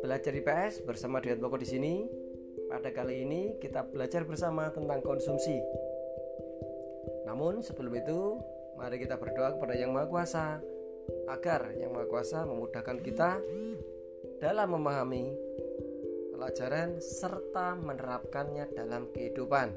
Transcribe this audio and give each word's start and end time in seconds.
Belajar 0.00 0.32
IPS 0.32 0.80
bersama 0.88 1.20
Diat 1.20 1.36
Boko 1.36 1.60
di 1.60 1.68
sini. 1.68 2.08
Pada 2.72 2.88
kali 2.88 3.20
ini 3.20 3.60
kita 3.60 3.84
belajar 3.84 4.24
bersama 4.24 4.72
tentang 4.72 5.04
konsumsi. 5.04 5.60
Namun 7.28 7.60
sebelum 7.60 7.92
itu, 7.92 8.40
mari 8.80 8.96
kita 8.96 9.20
berdoa 9.20 9.60
kepada 9.60 9.76
Yang 9.76 9.92
Maha 9.92 10.08
Kuasa 10.08 10.64
agar 11.28 11.76
Yang 11.76 11.92
Maha 11.92 12.08
Kuasa 12.08 12.48
memudahkan 12.48 13.04
kita 13.04 13.44
dalam 14.40 14.72
memahami 14.72 15.36
pelajaran 16.32 16.96
serta 16.96 17.76
menerapkannya 17.76 18.72
dalam 18.72 19.04
kehidupan. 19.12 19.68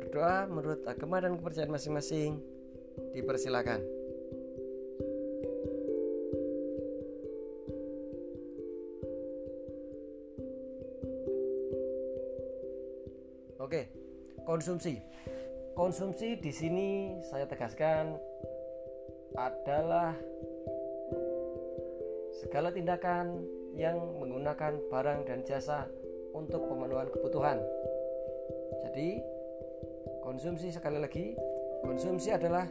Berdoa 0.00 0.48
menurut 0.48 0.88
agama 0.88 1.20
dan 1.20 1.36
kepercayaan 1.36 1.76
masing-masing. 1.76 2.55
Dipersilakan. 3.16 3.80
Oke, 13.66 13.90
konsumsi. 14.46 15.02
Konsumsi 15.74 16.38
di 16.38 16.54
sini 16.54 17.18
saya 17.26 17.50
tegaskan 17.50 18.14
adalah 19.34 20.14
segala 22.38 22.70
tindakan 22.70 23.42
yang 23.74 23.98
menggunakan 24.22 24.78
barang 24.86 25.20
dan 25.26 25.42
jasa 25.42 25.90
untuk 26.30 26.62
pemenuhan 26.70 27.10
kebutuhan. 27.10 27.58
Jadi, 28.86 29.18
konsumsi 30.22 30.70
sekali 30.70 31.02
lagi, 31.02 31.34
konsumsi 31.82 32.30
adalah 32.30 32.70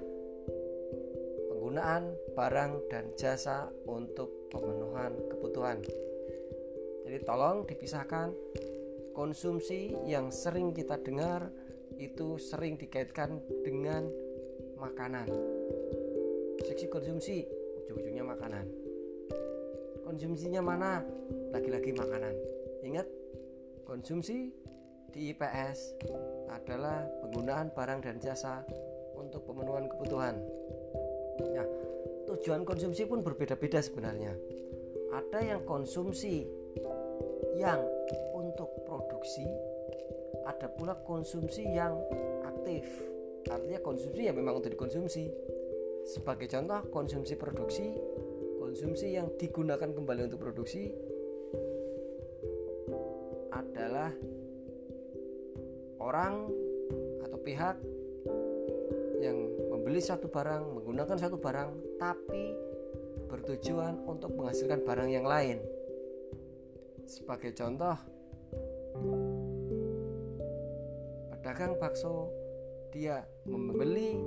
penggunaan 1.75 2.07
barang 2.39 2.73
dan 2.87 3.03
jasa 3.19 3.67
untuk 3.83 4.47
pemenuhan 4.47 5.11
kebutuhan. 5.27 5.83
Jadi, 7.03 7.19
tolong 7.27 7.67
dipisahkan 7.67 8.31
konsumsi 9.11 9.91
yang 10.07 10.31
sering 10.31 10.71
kita 10.71 10.95
dengar 11.03 11.51
itu 11.99 12.39
sering 12.39 12.79
dikaitkan 12.79 13.43
dengan 13.67 14.07
makanan. 14.79 15.27
Seksi 16.63 16.87
konsumsi 16.87 17.43
ujung-ujungnya 17.83 18.23
makanan. 18.23 18.71
Konsumsinya 20.07 20.63
mana? 20.63 21.03
Lagi-lagi 21.51 21.91
makanan. 21.91 22.35
Ingat, 22.87 23.07
konsumsi 23.83 24.47
di 25.11 25.35
IPS 25.35 25.99
adalah 26.55 27.03
penggunaan 27.19 27.67
barang 27.75 27.99
dan 27.99 28.15
jasa 28.23 28.63
untuk 29.19 29.43
pemenuhan 29.43 29.91
kebutuhan. 29.91 30.39
Nah, 31.41 31.67
tujuan 32.31 32.63
konsumsi 32.63 33.03
pun 33.03 33.19
berbeda-beda 33.19 33.83
sebenarnya. 33.83 34.35
Ada 35.11 35.39
yang 35.55 35.61
konsumsi 35.67 36.47
yang 37.55 37.79
untuk 38.35 38.67
produksi, 38.83 39.47
ada 40.43 40.67
pula 40.67 40.95
konsumsi 41.03 41.63
yang 41.63 41.95
aktif. 42.43 42.83
Artinya 43.47 43.79
konsumsi 43.79 44.21
ya 44.27 44.33
memang 44.35 44.59
untuk 44.59 44.75
dikonsumsi. 44.75 45.31
Sebagai 46.05 46.45
contoh, 46.51 46.85
konsumsi 46.93 47.33
produksi, 47.33 47.87
konsumsi 48.61 49.17
yang 49.17 49.31
digunakan 49.39 49.89
kembali 49.89 50.29
untuk 50.29 50.41
produksi 50.41 50.93
adalah 53.49 54.11
orang 56.03 56.51
atau 57.25 57.39
pihak 57.41 57.77
yang 59.23 59.54
membeli 59.85 60.01
satu 60.01 60.33
barang, 60.33 60.81
menggunakan 60.81 61.13
satu 61.13 61.37
barang, 61.37 62.01
tapi 62.01 62.57
bertujuan 63.29 64.01
untuk 64.09 64.33
menghasilkan 64.33 64.81
barang 64.81 65.13
yang 65.13 65.29
lain. 65.29 65.61
Sebagai 67.05 67.53
contoh, 67.53 67.93
pedagang 71.29 71.77
bakso 71.77 72.33
dia 72.89 73.29
membeli 73.45 74.17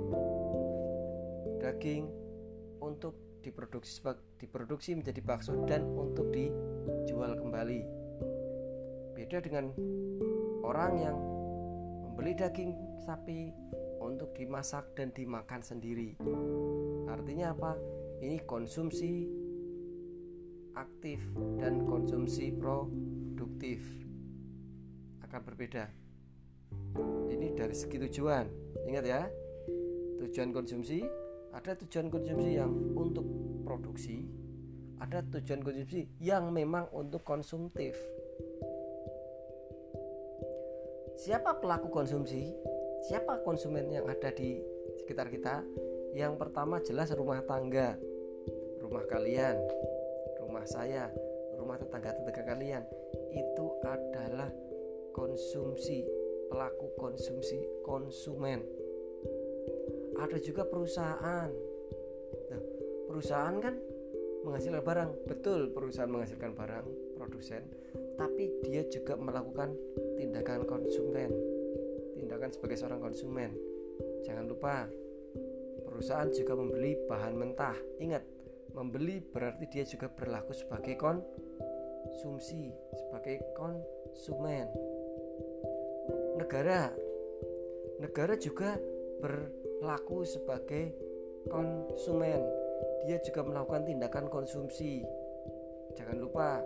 daging 1.59 2.07
untuk 2.79 3.43
diproduksi 3.43 3.99
diproduksi 4.39 4.95
menjadi 4.95 5.19
bakso 5.19 5.59
dan 5.67 5.83
untuk 5.91 6.31
dijual 6.31 7.35
kembali. 7.35 7.83
Beda 9.11 9.43
dengan 9.43 9.75
orang 10.63 11.03
yang 11.03 11.17
membeli 12.07 12.31
daging 12.31 12.71
sapi 12.99 13.49
untuk 14.03 14.35
dimasak 14.35 14.95
dan 14.95 15.09
dimakan 15.15 15.63
sendiri. 15.63 16.19
Artinya 17.07 17.55
apa? 17.55 17.79
Ini 18.19 18.43
konsumsi 18.43 19.27
aktif 20.75 21.23
dan 21.59 21.87
konsumsi 21.87 22.51
produktif 22.51 23.79
akan 25.23 25.41
berbeda. 25.43 25.87
Ini 27.31 27.55
dari 27.55 27.75
segi 27.75 27.97
tujuan. 27.97 28.45
Ingat 28.87 29.05
ya, 29.07 29.23
tujuan 30.19 30.51
konsumsi 30.51 31.03
ada 31.49 31.73
tujuan 31.73 32.13
konsumsi 32.13 32.61
yang 32.61 32.69
untuk 32.93 33.25
produksi, 33.65 34.29
ada 35.01 35.25
tujuan 35.25 35.65
konsumsi 35.65 36.05
yang 36.21 36.53
memang 36.53 36.85
untuk 36.93 37.25
konsumtif. 37.25 37.97
Siapa 41.19 41.57
pelaku 41.59 41.89
konsumsi? 41.91 42.53
Siapa 43.07 43.39
konsumen 43.47 43.87
yang 43.87 44.05
ada 44.11 44.27
di 44.35 44.59
sekitar 44.99 45.31
kita? 45.31 45.63
Yang 46.11 46.33
pertama 46.35 46.83
jelas 46.83 47.13
rumah 47.15 47.39
tangga, 47.45 47.95
rumah 48.83 49.05
kalian, 49.07 49.55
rumah 50.43 50.65
saya, 50.67 51.07
rumah 51.55 51.79
tetangga-tetangga 51.79 52.43
kalian 52.43 52.83
itu 53.31 53.65
adalah 53.85 54.49
konsumsi, 55.15 56.03
pelaku 56.49 56.91
konsumsi, 56.97 57.63
konsumen. 57.85 58.65
Ada 60.19 60.41
juga 60.41 60.65
perusahaan. 60.67 61.49
Nah, 62.49 62.61
perusahaan 63.07 63.55
kan 63.61 63.75
menghasilkan 64.43 64.83
barang, 64.83 65.11
betul 65.27 65.71
perusahaan 65.71 66.09
menghasilkan 66.09 66.51
barang, 66.55 66.85
produsen, 67.15 67.63
tapi 68.15 68.51
dia 68.63 68.87
juga 68.87 69.19
melakukan 69.19 69.75
tindakan 70.15 70.63
konsumen, 70.63 71.31
tindakan 72.29 72.53
sebagai 72.53 72.77
seorang 72.77 73.01
konsumen. 73.01 73.57
Jangan 74.21 74.45
lupa, 74.45 74.85
perusahaan 75.89 76.29
juga 76.29 76.53
membeli 76.53 76.93
bahan 77.09 77.33
mentah. 77.33 77.73
Ingat, 77.97 78.21
Membeli 78.69 79.17
berarti 79.17 79.65
dia 79.65 79.81
juga 79.81 80.05
berlaku 80.13 80.53
sebagai 80.53 80.93
konsumsi, 80.93 82.69
sebagai 82.93 83.41
konsumen. 83.57 84.69
Negara 86.37 86.93
negara 87.97 88.37
juga 88.37 88.77
berlaku 89.19 90.21
sebagai 90.21 90.93
konsumen. 91.49 92.45
Dia 93.09 93.17
juga 93.25 93.41
melakukan 93.41 93.89
tindakan 93.89 94.29
konsumsi. 94.29 95.01
Jangan 95.97 96.17
lupa 96.21 96.61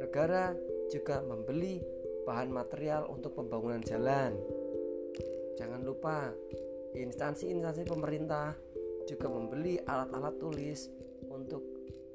negara 0.00 0.56
juga 0.88 1.20
membeli 1.20 1.78
bahan 2.22 2.50
material 2.50 3.10
untuk 3.10 3.34
pembangunan 3.34 3.82
jalan. 3.82 4.34
Jangan 5.58 5.82
lupa 5.82 6.30
instansi-instansi 6.94 7.82
pemerintah 7.88 8.54
juga 9.08 9.26
membeli 9.28 9.80
alat-alat 9.82 10.34
tulis 10.38 10.80
untuk 11.28 11.62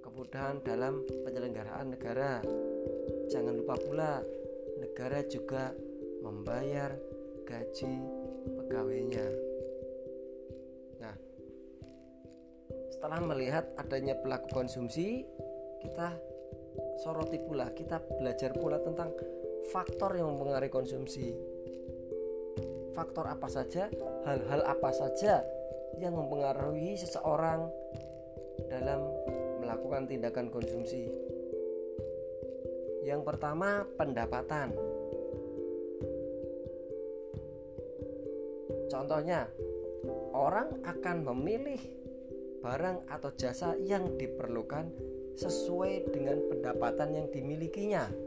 kemudahan 0.01 0.63
dalam 0.63 1.03
penyelenggaraan 1.05 1.87
negara. 1.93 2.41
Jangan 3.27 3.53
lupa 3.53 3.75
pula, 3.77 4.23
negara 4.79 5.19
juga 5.27 5.75
membayar 6.23 6.95
gaji 7.43 7.95
pegawainya. 8.57 9.27
Nah, 11.03 11.15
setelah 12.91 13.19
melihat 13.21 13.65
adanya 13.77 14.15
pelaku 14.17 14.47
konsumsi, 14.51 15.27
kita 15.83 16.17
soroti 17.03 17.37
pula, 17.43 17.69
kita 17.75 18.01
belajar 18.17 18.55
pula 18.57 18.81
tentang 18.81 19.13
faktor 19.67 20.15
yang 20.15 20.31
mempengaruhi 20.35 20.71
konsumsi. 20.71 21.35
Faktor 22.95 23.29
apa 23.29 23.45
saja, 23.51 23.91
hal-hal 24.25 24.65
apa 24.65 24.89
saja 24.89 25.45
yang 26.01 26.17
mempengaruhi 26.17 26.97
seseorang 26.97 27.69
dalam 28.71 29.05
melakukan 29.61 30.09
tindakan 30.09 30.49
konsumsi. 30.49 31.05
Yang 33.05 33.21
pertama, 33.23 33.85
pendapatan. 33.95 34.73
Contohnya, 38.87 39.47
orang 40.33 40.81
akan 40.83 41.17
memilih 41.31 41.79
barang 42.63 43.07
atau 43.07 43.31
jasa 43.37 43.77
yang 43.79 44.17
diperlukan 44.17 44.89
sesuai 45.37 46.09
dengan 46.11 46.41
pendapatan 46.49 47.13
yang 47.13 47.27
dimilikinya. 47.29 48.26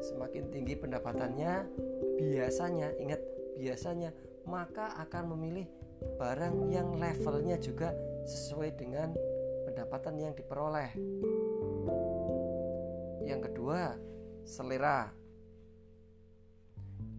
Semakin 0.00 0.48
tinggi 0.48 0.74
pendapatannya, 0.80 1.68
biasanya 2.16 2.96
ingat 2.96 3.20
biasanya 3.60 4.10
maka 4.48 4.96
akan 4.96 5.36
memilih 5.36 5.68
barang 6.16 6.72
yang 6.72 6.96
levelnya 6.96 7.60
juga 7.60 7.92
sesuai 8.24 8.72
dengan 8.80 9.12
pendapatan 9.68 10.16
yang 10.16 10.32
diperoleh. 10.32 10.90
Yang 13.28 13.40
kedua, 13.52 13.94
selera. 14.48 15.12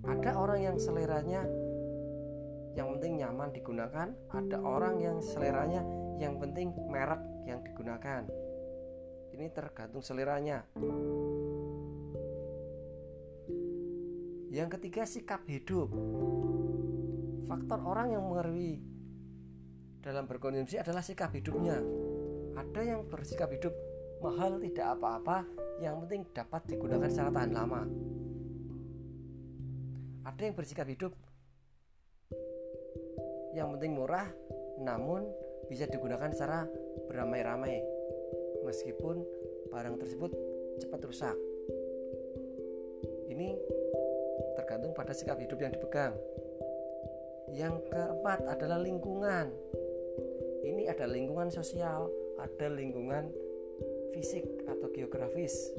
Ada 0.01 0.33
orang 0.33 0.59
yang 0.65 0.77
seleranya 0.81 1.45
yang 2.73 2.97
penting 2.97 3.21
nyaman 3.21 3.53
digunakan, 3.53 4.09
ada 4.33 4.57
orang 4.63 4.97
yang 4.97 5.21
seleranya 5.21 5.85
yang 6.17 6.41
penting 6.41 6.73
merek 6.89 7.21
yang 7.45 7.61
digunakan. 7.61 8.25
Ini 9.31 9.47
tergantung 9.53 10.03
seleranya. 10.03 10.65
Yang 14.51 14.75
ketiga 14.75 15.07
sikap 15.07 15.47
hidup. 15.47 15.87
Faktor 17.47 17.79
orang 17.87 18.11
yang 18.11 18.27
mengerti 18.27 18.83
dalam 20.03 20.27
berkonsumsi 20.27 20.75
adalah 20.75 20.99
sikap 20.99 21.31
hidupnya. 21.31 21.79
Ada 22.59 22.83
yang 22.83 23.07
bersikap 23.07 23.47
hidup 23.47 23.71
mahal 24.19 24.59
tidak 24.59 24.99
apa-apa, 24.99 25.47
yang 25.79 26.03
penting 26.03 26.27
dapat 26.35 26.67
digunakan 26.67 27.07
secara 27.07 27.31
tahan 27.31 27.51
lama. 27.55 27.81
Ada 30.27 30.41
yang 30.51 30.55
bersikap 30.59 30.83
hidup 30.91 31.15
yang 33.55 33.71
penting 33.79 33.95
murah, 33.95 34.27
namun 34.83 35.31
bisa 35.71 35.87
digunakan 35.87 36.27
secara 36.35 36.67
beramai-ramai, 37.07 37.79
meskipun 38.67 39.23
barang 39.71 39.95
tersebut 39.95 40.35
cepat 40.83 40.99
rusak. 41.07 41.37
Ini 43.31 43.55
tergantung 44.55 44.91
pada 44.95 45.11
sikap 45.15 45.37
hidup 45.39 45.59
yang 45.59 45.71
dipegang. 45.73 46.13
Yang 47.51 47.83
keempat 47.91 48.47
adalah 48.47 48.79
lingkungan. 48.79 49.51
Ini 50.61 50.87
ada 50.87 51.09
lingkungan 51.09 51.51
sosial, 51.51 52.07
ada 52.39 52.67
lingkungan 52.71 53.27
fisik 54.15 54.45
atau 54.67 54.87
geografis, 54.93 55.71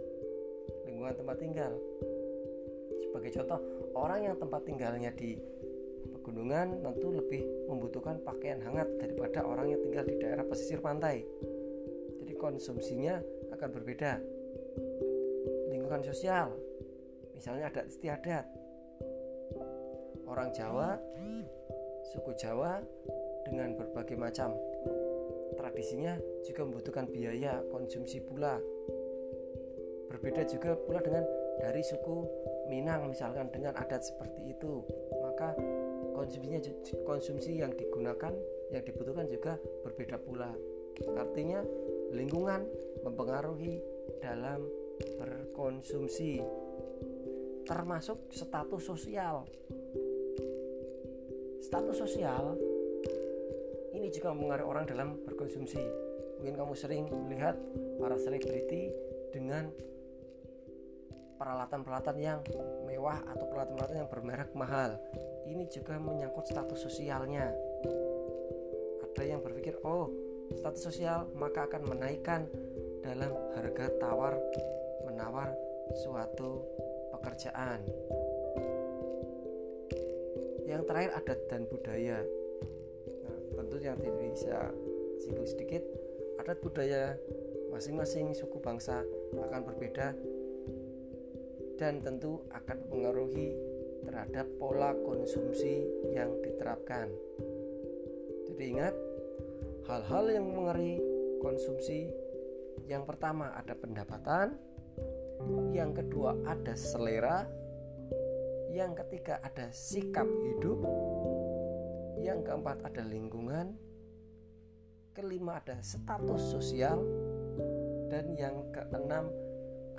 lingkungan 0.84 1.16
tempat 1.16 1.36
tinggal. 1.40 1.72
Sebagai 3.08 3.30
contoh, 3.40 3.60
orang 3.96 4.20
yang 4.32 4.36
tempat 4.36 4.60
tinggalnya 4.64 5.10
di 5.12 5.36
pegunungan 6.22 6.80
tentu 6.80 7.08
lebih 7.10 7.42
membutuhkan 7.66 8.22
pakaian 8.22 8.62
hangat 8.62 8.88
daripada 9.00 9.42
orang 9.42 9.74
yang 9.74 9.80
tinggal 9.82 10.04
di 10.06 10.16
daerah 10.22 10.46
pesisir 10.46 10.78
pantai. 10.78 11.26
Jadi 12.22 12.32
konsumsinya 12.38 13.18
akan 13.52 13.68
berbeda. 13.74 14.22
Lingkungan 15.74 16.02
sosial, 16.06 16.54
misalnya 17.34 17.68
adat 17.68 17.90
istiadat, 17.90 18.46
orang 20.26 20.50
Jawa, 20.54 20.98
suku 22.12 22.32
Jawa 22.38 22.82
dengan 23.46 23.74
berbagai 23.74 24.16
macam 24.18 24.54
tradisinya 25.54 26.16
juga 26.44 26.64
membutuhkan 26.66 27.06
biaya 27.10 27.60
konsumsi 27.70 28.22
pula. 28.22 28.58
Berbeda 30.08 30.44
juga 30.44 30.76
pula 30.76 31.00
dengan 31.00 31.24
dari 31.60 31.80
suku 31.84 32.42
Minang 32.70 33.12
misalkan 33.12 33.52
dengan 33.52 33.76
adat 33.76 34.00
seperti 34.00 34.56
itu, 34.56 34.80
maka 35.20 35.52
konsumsinya 36.16 36.60
konsumsi 37.04 37.60
yang 37.60 37.74
digunakan 37.76 38.32
yang 38.72 38.82
dibutuhkan 38.86 39.28
juga 39.28 39.60
berbeda 39.84 40.16
pula. 40.22 40.52
Artinya 41.18 41.60
lingkungan 42.12 42.64
mempengaruhi 43.04 43.80
dalam 44.20 44.64
berkonsumsi 45.20 46.40
termasuk 47.66 48.30
status 48.32 48.82
sosial 48.82 49.46
status 51.72 52.04
sosial 52.04 52.52
ini 53.96 54.12
juga 54.12 54.36
mempengaruhi 54.36 54.68
orang 54.68 54.84
dalam 54.84 55.08
berkonsumsi. 55.24 55.80
Mungkin 56.36 56.52
kamu 56.52 56.76
sering 56.76 57.08
melihat 57.08 57.56
para 57.96 58.20
selebriti 58.20 58.92
dengan 59.32 59.72
peralatan-peralatan 61.40 62.16
yang 62.20 62.44
mewah 62.84 63.24
atau 63.24 63.48
peralatan-peralatan 63.48 64.04
yang 64.04 64.10
bermerek 64.12 64.52
mahal. 64.52 65.00
Ini 65.48 65.64
juga 65.72 65.96
menyangkut 65.96 66.44
status 66.44 66.76
sosialnya. 66.76 67.48
Ada 69.08 69.32
yang 69.32 69.40
berpikir, 69.40 69.80
"Oh, 69.80 70.12
status 70.52 70.92
sosial 70.92 71.32
maka 71.32 71.72
akan 71.72 71.88
menaikkan 71.88 72.52
dalam 73.00 73.32
harga 73.56 73.88
tawar 73.96 74.36
menawar 75.08 75.56
suatu 76.04 76.68
pekerjaan." 77.16 77.80
Yang 80.72 80.82
terakhir 80.88 81.12
adat 81.20 81.40
dan 81.52 81.68
budaya 81.68 82.24
nah 83.22 83.38
tentu 83.60 83.76
yang 83.78 84.00
bisa 84.00 84.72
singgung 85.20 85.44
sedikit 85.44 85.84
adat 86.40 86.58
budaya 86.64 87.20
masing-masing 87.68 88.32
suku 88.32 88.56
bangsa 88.60 89.04
akan 89.36 89.60
berbeda 89.68 90.16
dan 91.80 91.98
tentu 92.04 92.44
akan 92.52 92.76
mempengaruhi 92.86 93.56
terhadap 94.06 94.46
pola 94.58 94.94
konsumsi 95.02 95.86
yang 96.14 96.30
diterapkan. 96.42 97.10
Jadi 98.50 98.62
ingat, 98.76 98.94
hal-hal 99.88 100.24
yang 100.30 100.46
mengenai 100.46 100.98
konsumsi 101.42 102.06
yang 102.86 103.06
pertama 103.06 103.54
ada 103.54 103.74
pendapatan, 103.74 104.54
yang 105.74 105.94
kedua 105.94 106.38
ada 106.46 106.74
selera, 106.78 107.46
yang 108.72 108.96
ketiga 108.96 109.36
ada 109.44 109.68
sikap 109.68 110.24
hidup, 110.24 110.80
yang 112.24 112.40
keempat 112.40 112.80
ada 112.88 113.04
lingkungan, 113.04 113.76
kelima 115.12 115.60
ada 115.60 115.76
status 115.84 116.40
sosial, 116.56 117.04
dan 118.08 118.32
yang 118.32 118.64
keenam 118.72 119.28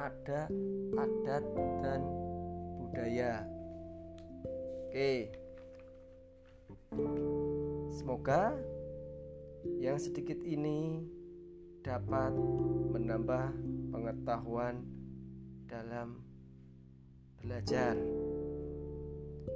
ada 0.01 0.49
adat 0.97 1.45
dan 1.85 2.01
budaya. 2.81 3.45
Oke, 4.89 5.29
semoga 7.93 8.57
yang 9.77 10.01
sedikit 10.01 10.41
ini 10.41 11.05
dapat 11.85 12.33
menambah 12.89 13.53
pengetahuan 13.93 14.81
dalam 15.69 16.25
belajar 17.37 18.22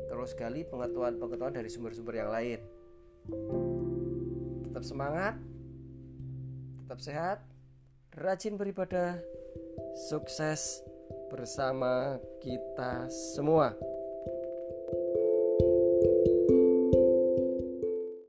terus 0.07 0.31
gali 0.37 0.63
pengetahuan-pengetahuan 0.67 1.55
dari 1.55 1.69
sumber-sumber 1.71 2.15
yang 2.19 2.31
lain. 2.31 2.59
Tetap 4.69 4.83
semangat, 4.83 5.35
tetap 6.83 6.99
sehat, 7.03 7.37
rajin 8.15 8.55
beribadah, 8.55 9.19
sukses 10.09 10.81
bersama 11.27 12.21
kita 12.39 13.11
semua. 13.33 13.75